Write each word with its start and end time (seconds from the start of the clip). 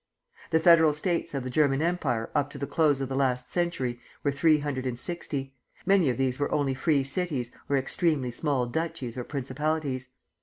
The 0.49 0.59
Federal 0.59 0.93
States 0.93 1.35
of 1.35 1.43
the 1.43 1.51
German 1.51 1.79
Empire 1.79 2.31
up 2.33 2.49
to 2.49 2.57
the 2.57 2.65
close 2.65 3.01
of 3.01 3.07
the 3.07 3.15
last 3.15 3.51
century 3.51 3.99
were 4.23 4.31
three 4.31 4.57
hundred 4.57 4.87
and 4.87 4.97
sixty; 4.97 5.53
many 5.85 6.09
of 6.09 6.17
these 6.17 6.39
were 6.39 6.51
only 6.51 6.73
free 6.73 7.03
cities 7.03 7.51
or 7.69 7.77
extremely 7.77 8.31
small 8.31 8.65
duchies 8.65 9.15
or 9.15 9.23
principalities. 9.23 10.09